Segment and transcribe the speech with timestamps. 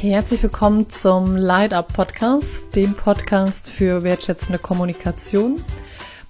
[0.00, 5.64] Herzlich willkommen zum Light Up Podcast, dem Podcast für wertschätzende Kommunikation.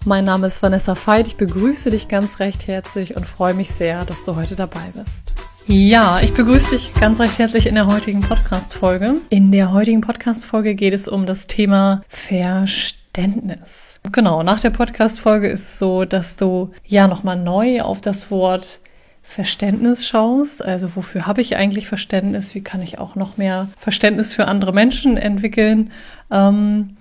[0.05, 1.27] Mein Name ist Vanessa Veit.
[1.27, 5.33] Ich begrüße dich ganz recht herzlich und freue mich sehr, dass du heute dabei bist.
[5.67, 9.17] Ja, ich begrüße dich ganz recht herzlich in der heutigen Podcast-Folge.
[9.31, 13.99] In der heutigen Podcast-Folge geht es um das Thema Verständnis.
[14.13, 18.79] Genau, nach der Podcast-Folge ist es so, dass du ja nochmal neu auf das Wort
[19.27, 20.65] Verständnis schaust.
[20.65, 22.55] Also wofür habe ich eigentlich Verständnis?
[22.55, 25.91] Wie kann ich auch noch mehr Verständnis für andere Menschen entwickeln?
[26.31, 26.97] Ähm,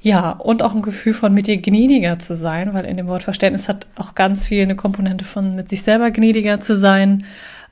[0.00, 3.24] ja, und auch ein Gefühl von mit dir gnädiger zu sein, weil in dem Wort
[3.24, 7.24] Verständnis hat auch ganz viel eine Komponente von mit sich selber gnädiger zu sein.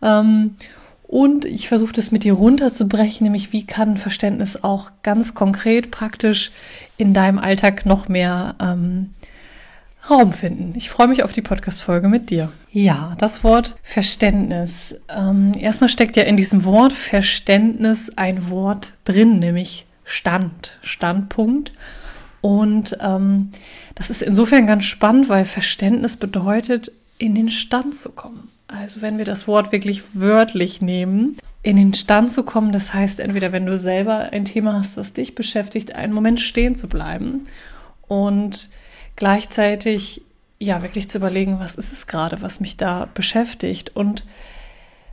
[0.03, 0.57] Ähm,
[1.05, 6.51] und ich versuche das mit dir runterzubrechen, nämlich wie kann Verständnis auch ganz konkret, praktisch
[6.99, 9.15] in deinem Alltag noch mehr ähm,
[10.11, 10.75] Raum finden.
[10.77, 12.51] Ich freue mich auf die Podcast-Folge mit dir.
[12.71, 14.99] Ja, das Wort Verständnis.
[15.09, 21.73] Ähm, erstmal steckt ja in diesem Wort Verständnis ein Wort drin, nämlich Stand, Standpunkt.
[22.41, 23.51] Und ähm,
[23.95, 28.49] das ist insofern ganz spannend, weil Verständnis bedeutet, in den Stand zu kommen.
[28.69, 33.21] Also wenn wir das Wort wirklich wörtlich nehmen, in den Stand zu kommen, das heißt
[33.21, 37.45] entweder, wenn du selber ein Thema hast, was dich beschäftigt, einen Moment stehen zu bleiben
[38.07, 38.71] und
[39.19, 40.23] gleichzeitig
[40.61, 43.95] ja wirklich zu überlegen, was ist es gerade, was mich da beschäftigt.
[43.95, 44.25] Und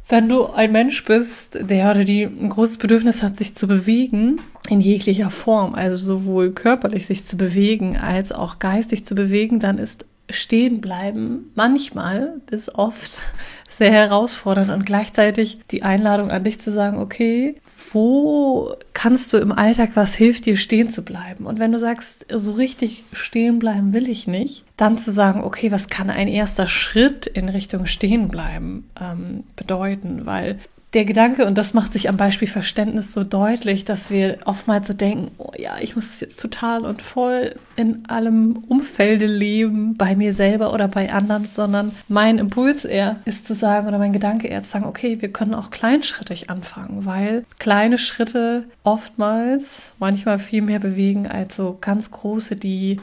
[0.08, 4.40] wenn du ein Mensch bist, der oder die ein großes Bedürfnis hat, sich zu bewegen,
[4.70, 9.80] in jeglicher Form, also sowohl körperlich sich zu bewegen als auch geistig zu bewegen, dann
[9.80, 13.20] ist stehen bleiben manchmal bis oft
[13.70, 17.56] sehr herausfordernd und gleichzeitig die Einladung an dich zu sagen, okay,
[17.94, 21.46] wo kannst du im Alltag, was hilft dir stehen zu bleiben?
[21.46, 25.72] Und wenn du sagst, so richtig stehen bleiben will ich nicht, dann zu sagen, okay,
[25.72, 30.26] was kann ein erster Schritt in Richtung stehen bleiben ähm, bedeuten?
[30.26, 30.60] Weil
[30.96, 34.94] der Gedanke, und das macht sich am Beispiel Verständnis so deutlich, dass wir oftmals so
[34.94, 40.34] denken, oh ja, ich muss jetzt total und voll in allem Umfelde leben, bei mir
[40.34, 44.64] selber oder bei anderen, sondern mein Impuls eher ist zu sagen, oder mein Gedanke eher
[44.64, 50.80] zu sagen, okay, wir können auch kleinschrittig anfangen, weil kleine Schritte oftmals manchmal viel mehr
[50.80, 53.02] bewegen als so ganz große, die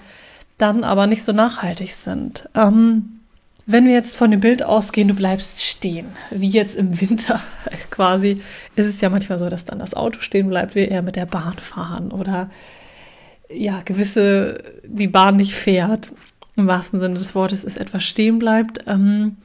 [0.56, 2.48] dann aber nicht so nachhaltig sind.
[2.54, 3.20] Ähm,
[3.66, 7.40] wenn wir jetzt von dem Bild ausgehen, du bleibst stehen, wie jetzt im Winter
[7.90, 8.42] quasi,
[8.76, 11.26] ist es ja manchmal so, dass dann das Auto stehen bleibt, wir eher mit der
[11.26, 12.50] Bahn fahren oder
[13.48, 16.08] ja, gewisse, die Bahn nicht fährt,
[16.56, 18.84] im wahrsten Sinne des Wortes, ist etwas stehen bleibt.
[18.86, 19.36] Ähm,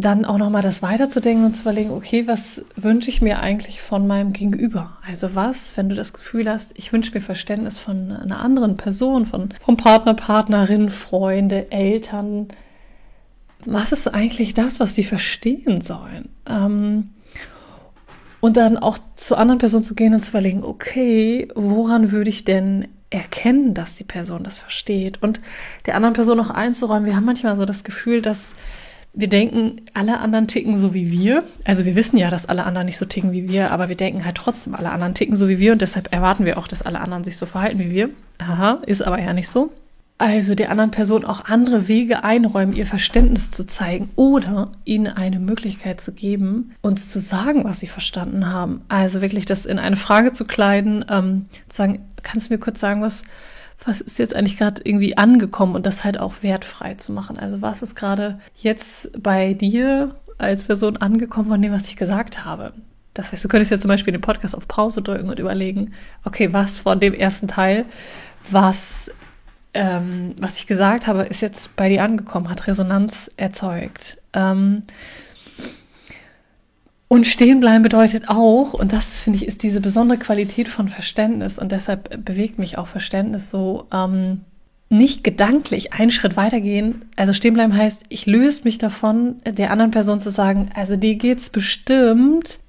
[0.00, 4.06] dann auch nochmal das weiterzudenken und zu überlegen, okay, was wünsche ich mir eigentlich von
[4.06, 4.98] meinem Gegenüber?
[5.06, 9.26] Also was, wenn du das Gefühl hast, ich wünsche mir Verständnis von einer anderen Person,
[9.26, 12.48] von, vom Partner, Partnerin, Freunde, Eltern.
[13.64, 16.30] Was ist eigentlich das, was sie verstehen sollen?
[16.48, 17.10] Ähm,
[18.40, 22.44] und dann auch zu anderen Personen zu gehen und zu überlegen, okay, woran würde ich
[22.44, 25.22] denn erkennen, dass die Person das versteht?
[25.22, 25.40] Und
[25.84, 27.04] der anderen Person auch einzuräumen.
[27.04, 28.54] Wir haben manchmal so das Gefühl, dass
[29.12, 31.42] wir denken, alle anderen ticken so wie wir.
[31.64, 34.24] Also wir wissen ja, dass alle anderen nicht so ticken wie wir, aber wir denken
[34.24, 37.00] halt trotzdem, alle anderen ticken so wie wir und deshalb erwarten wir auch, dass alle
[37.00, 38.10] anderen sich so verhalten wie wir.
[38.38, 39.72] Aha, ist aber ja nicht so.
[40.20, 45.40] Also der anderen Person auch andere Wege einräumen, ihr Verständnis zu zeigen oder ihnen eine
[45.40, 48.82] Möglichkeit zu geben, uns zu sagen, was sie verstanden haben.
[48.88, 52.80] Also wirklich das in eine Frage zu kleiden, ähm, zu sagen, kannst du mir kurz
[52.80, 53.22] sagen, was
[53.84, 57.38] was ist jetzt eigentlich gerade irgendwie angekommen und das halt auch wertfrei zu machen.
[57.38, 62.44] Also was ist gerade jetzt bei dir als Person angekommen von dem, was ich gesagt
[62.44, 62.72] habe.
[63.14, 66.52] Das heißt, du könntest ja zum Beispiel den Podcast auf Pause drücken und überlegen, okay,
[66.52, 67.84] was von dem ersten Teil,
[68.50, 69.10] was,
[69.74, 74.18] ähm, was ich gesagt habe, ist jetzt bei dir angekommen, hat Resonanz erzeugt.
[74.32, 74.82] Ähm,
[77.12, 81.58] und stehen bleiben bedeutet auch, und das finde ich ist diese besondere Qualität von Verständnis
[81.58, 84.42] und deshalb bewegt mich auch Verständnis so, ähm,
[84.90, 87.02] nicht gedanklich einen Schritt weitergehen.
[87.16, 91.16] Also stehen bleiben heißt, ich löse mich davon, der anderen Person zu sagen, also dir
[91.16, 92.60] geht's bestimmt,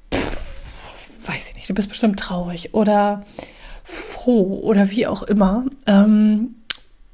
[1.23, 3.21] weiß ich nicht, du bist bestimmt traurig oder
[3.83, 5.65] froh oder wie auch immer.
[5.85, 6.55] Ähm,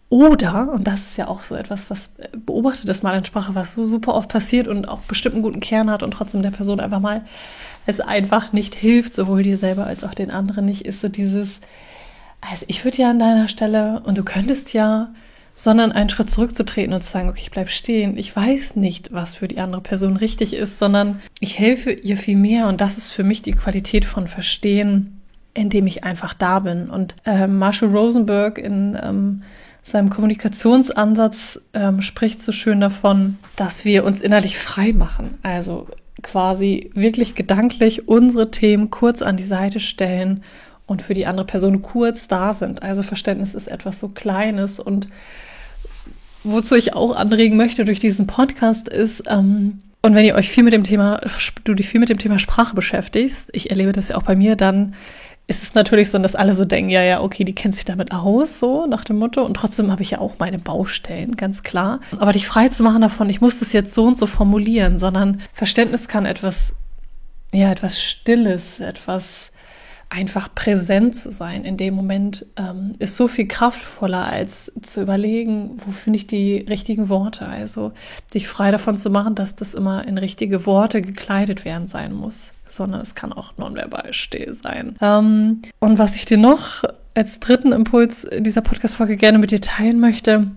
[0.09, 3.55] oder, und das ist ja auch so etwas, was äh, beobachtet das mal in Sprache,
[3.55, 6.51] was so super oft passiert und auch bestimmt einen guten Kern hat und trotzdem der
[6.51, 7.25] Person einfach mal
[7.87, 11.61] es einfach nicht hilft, sowohl dir selber als auch den anderen nicht, ist so dieses,
[12.41, 15.13] also ich würde ja an deiner Stelle, und du könntest ja,
[15.55, 18.15] sondern einen Schritt zurückzutreten und zu sagen, okay, ich bleib stehen.
[18.15, 22.37] Ich weiß nicht, was für die andere Person richtig ist, sondern ich helfe ihr viel
[22.37, 25.19] mehr und das ist für mich die Qualität von Verstehen,
[25.55, 26.91] indem ich einfach da bin.
[26.91, 29.41] Und äh, Marshall Rosenberg in ähm,
[29.87, 35.37] seinem Kommunikationsansatz ähm, spricht so schön davon, dass wir uns innerlich frei machen.
[35.43, 35.87] Also
[36.21, 40.43] quasi wirklich gedanklich unsere Themen kurz an die Seite stellen
[40.87, 42.83] und für die andere Person kurz da sind.
[42.83, 45.07] Also Verständnis ist etwas so Kleines und
[46.43, 50.63] wozu ich auch anregen möchte durch diesen Podcast ist, ähm, und wenn ihr euch viel
[50.63, 51.19] mit dem Thema,
[51.63, 54.55] du dich viel mit dem Thema Sprache beschäftigst, ich erlebe das ja auch bei mir,
[54.55, 54.93] dann
[55.47, 58.11] ist es natürlich so, dass alle so denken, ja, ja, okay, die kennt sich damit
[58.11, 59.43] aus, so nach dem Motto.
[59.43, 62.01] Und trotzdem habe ich ja auch meine Baustellen, ganz klar.
[62.19, 65.41] Aber dich frei zu machen davon, ich muss das jetzt so und so formulieren, sondern
[65.53, 66.75] Verständnis kann etwas,
[67.53, 69.51] ja, etwas Stilles, etwas
[70.09, 75.77] einfach präsent zu sein in dem Moment ähm, ist so viel kraftvoller als zu überlegen,
[75.85, 77.45] wo finde ich die richtigen Worte.
[77.45, 77.91] Also
[78.33, 82.53] dich frei davon zu machen, dass das immer in richtige Worte gekleidet werden sein muss,
[82.69, 84.95] sondern es kann auch nonverbal still sein.
[85.01, 86.83] Ähm, und was ich dir noch
[87.13, 90.51] als dritten Impuls dieser Podcast-Folge gerne mit dir teilen möchte,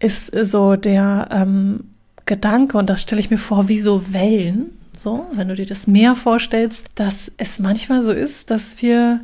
[0.00, 1.90] ist so der ähm,
[2.26, 5.86] Gedanke, und das stelle ich mir vor, wie so Wellen, so, wenn du dir das
[5.86, 9.20] Meer vorstellst, dass es manchmal so ist, dass wir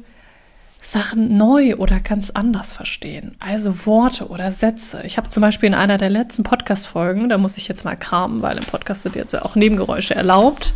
[0.82, 3.36] Sachen neu oder ganz anders verstehen.
[3.38, 5.02] Also Worte oder Sätze.
[5.04, 8.42] Ich habe zum Beispiel in einer der letzten Podcast-Folgen, da muss ich jetzt mal kramen,
[8.42, 10.74] weil im Podcast sind jetzt auch Nebengeräusche erlaubt,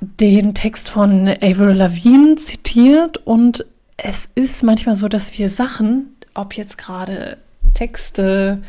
[0.00, 3.64] den Text von Avril Lavigne zitiert und
[3.96, 7.38] es ist manchmal so, dass wir Sachen, ob jetzt gerade
[7.74, 8.62] Texte,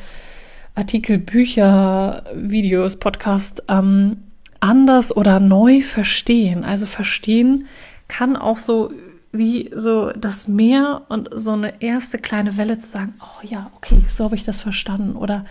[0.75, 4.17] Artikel, Bücher, Videos, Podcast, ähm,
[4.59, 6.63] anders oder neu verstehen.
[6.63, 7.67] Also verstehen
[8.07, 8.91] kann auch so
[9.37, 14.03] wie so das Meer und so eine erste kleine Welle zu sagen, oh ja, okay,
[14.09, 15.15] so habe ich das verstanden.
[15.15, 15.45] Oder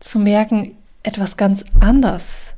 [0.00, 2.54] zu merken, etwas ganz anders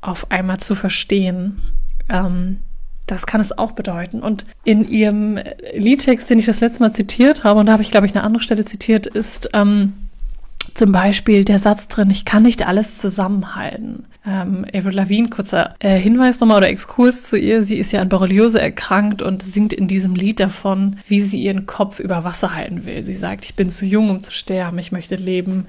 [0.00, 1.60] auf einmal zu verstehen.
[2.08, 2.58] Ähm,
[3.06, 4.20] das kann es auch bedeuten.
[4.20, 5.38] Und in ihrem
[5.74, 8.24] Liedtext, den ich das letzte Mal zitiert habe, und da habe ich, glaube ich, eine
[8.24, 10.05] andere Stelle zitiert, ist ähm,
[10.76, 14.04] zum Beispiel der Satz drin, ich kann nicht alles zusammenhalten.
[14.26, 17.62] Ähm, Avril Lavigne, kurzer äh, Hinweis nochmal oder Exkurs zu ihr.
[17.62, 21.66] Sie ist ja an Borreliose erkrankt und singt in diesem Lied davon, wie sie ihren
[21.66, 23.04] Kopf über Wasser halten will.
[23.04, 25.66] Sie sagt, ich bin zu jung, um zu sterben, ich möchte leben.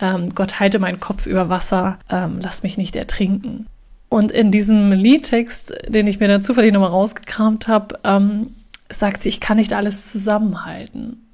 [0.00, 3.66] Ähm, Gott halte meinen Kopf über Wasser, ähm, lass mich nicht ertrinken.
[4.10, 8.48] Und in diesem Liedtext, den ich mir dann zufällig nochmal rausgekramt habe, ähm,
[8.90, 11.29] sagt sie, ich kann nicht alles zusammenhalten.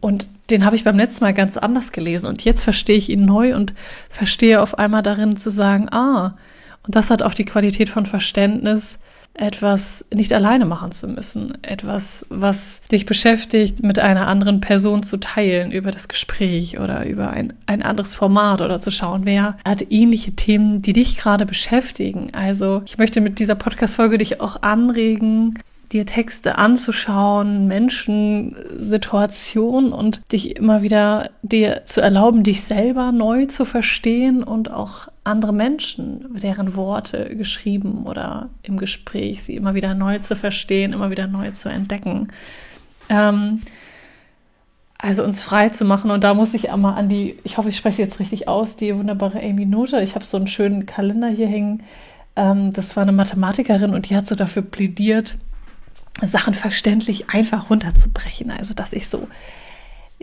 [0.00, 3.24] Und den habe ich beim letzten Mal ganz anders gelesen und jetzt verstehe ich ihn
[3.24, 3.74] neu und
[4.08, 6.36] verstehe auf einmal darin zu sagen, ah,
[6.86, 8.98] und das hat auch die Qualität von Verständnis,
[9.34, 15.18] etwas nicht alleine machen zu müssen, etwas, was dich beschäftigt, mit einer anderen Person zu
[15.18, 19.86] teilen über das Gespräch oder über ein, ein anderes Format oder zu schauen, wer hat
[19.90, 22.30] ähnliche Themen, die dich gerade beschäftigen.
[22.32, 25.58] Also ich möchte mit dieser Podcast-Folge dich auch anregen,
[25.92, 33.46] dir Texte anzuschauen, Menschen, Situationen und dich immer wieder dir zu erlauben, dich selber neu
[33.46, 39.94] zu verstehen und auch andere Menschen, deren Worte geschrieben oder im Gespräch, sie immer wieder
[39.94, 42.28] neu zu verstehen, immer wieder neu zu entdecken.
[43.08, 43.60] Ähm,
[44.98, 46.10] also uns frei zu machen.
[46.10, 48.94] Und da muss ich einmal an die, ich hoffe, ich spreche jetzt richtig aus, die
[48.96, 50.00] wunderbare Amy Note.
[50.02, 51.84] Ich habe so einen schönen Kalender hier hängen.
[52.36, 55.38] Ähm, das war eine Mathematikerin und die hat so dafür plädiert,
[56.22, 58.50] Sachen verständlich einfach runterzubrechen.
[58.50, 59.28] Also, dass ich so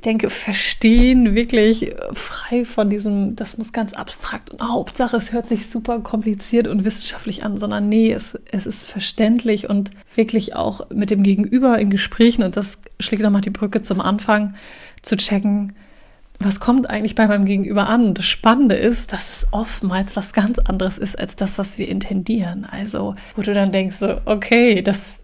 [0.03, 5.69] denke, verstehen wirklich frei von diesem, das muss ganz abstrakt und Hauptsache, es hört sich
[5.69, 11.09] super kompliziert und wissenschaftlich an, sondern nee, es, es ist verständlich und wirklich auch mit
[11.09, 14.55] dem Gegenüber in Gesprächen und das schlägt nochmal die Brücke zum Anfang
[15.01, 15.73] zu checken,
[16.39, 18.13] was kommt eigentlich bei meinem Gegenüber an?
[18.13, 22.65] Das Spannende ist, dass es oftmals was ganz anderes ist als das, was wir intendieren.
[22.69, 25.21] Also, wo du dann denkst, so, okay, das,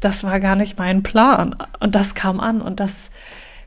[0.00, 1.56] das war gar nicht mein Plan.
[1.80, 3.10] Und das kam an und das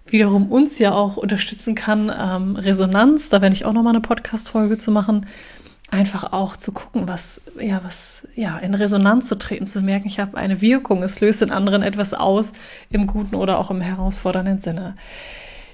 [0.05, 4.77] wiederum uns ja auch unterstützen kann, ähm, Resonanz, da werde ich auch nochmal eine Podcast-Folge
[4.77, 5.25] zu machen,
[5.89, 10.19] einfach auch zu gucken, was, ja, was, ja, in Resonanz zu treten, zu merken, ich
[10.19, 12.53] habe eine Wirkung, es löst in anderen etwas aus,
[12.89, 14.95] im guten oder auch im herausfordernden Sinne.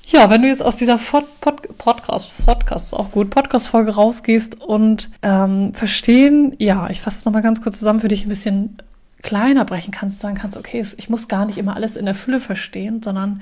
[0.07, 5.11] Ja, wenn du jetzt aus dieser Pod Pod Podcast, Podcast auch gut, Podcast-Folge rausgehst und
[5.21, 8.77] ähm, verstehen, ja, ich fasse es nochmal ganz kurz zusammen für dich ein bisschen
[9.23, 12.39] kleiner brechen kannst, sagen kannst, okay, ich muss gar nicht immer alles in der Fülle
[12.39, 13.41] verstehen, sondern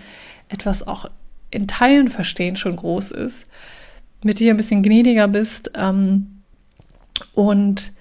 [0.50, 1.10] etwas auch
[1.52, 3.48] in Teilen verstehen schon groß ist,
[4.24, 6.42] mit dir ein bisschen gnädiger bist ähm,
[7.34, 7.92] und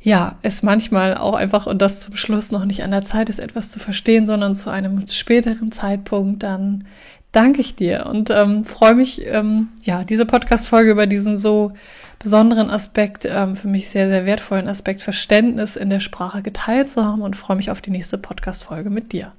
[0.00, 3.38] ja, es manchmal auch einfach, und das zum Schluss noch nicht an der Zeit ist,
[3.38, 6.86] etwas zu verstehen, sondern zu einem späteren Zeitpunkt, dann
[7.34, 11.72] danke ich dir und ähm, freue mich, ähm, ja, diese Podcast-Folge über diesen so
[12.18, 17.04] besonderen Aspekt, ähm, für mich sehr, sehr wertvollen Aspekt Verständnis in der Sprache geteilt zu
[17.04, 19.32] haben und freue mich auf die nächste Podcast-Folge mit dir.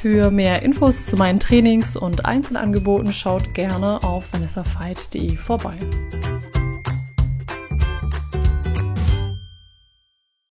[0.00, 5.74] Für mehr Infos zu meinen Trainings und Einzelangeboten schaut gerne auf vanessafeit.de vorbei.